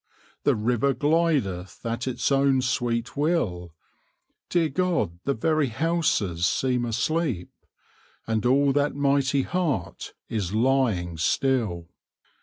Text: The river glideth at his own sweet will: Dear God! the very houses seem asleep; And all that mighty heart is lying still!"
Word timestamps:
The 0.45 0.55
river 0.55 0.95
glideth 0.95 1.85
at 1.85 2.05
his 2.05 2.31
own 2.31 2.63
sweet 2.63 3.15
will: 3.15 3.75
Dear 4.49 4.69
God! 4.69 5.19
the 5.25 5.35
very 5.35 5.67
houses 5.67 6.47
seem 6.47 6.85
asleep; 6.85 7.51
And 8.25 8.43
all 8.43 8.73
that 8.73 8.95
mighty 8.95 9.43
heart 9.43 10.15
is 10.27 10.53
lying 10.55 11.17
still!" 11.19 11.89